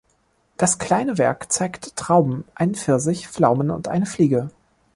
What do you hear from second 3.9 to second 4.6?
Fliege.